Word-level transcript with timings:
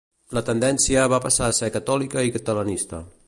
La 0.37 0.41
tendència 0.47 1.03
va 1.13 1.19
passar 1.27 1.49
a 1.51 1.55
ser 1.59 1.71
catòlica 1.77 2.25
i 2.31 2.35
catalanista. 2.39 3.07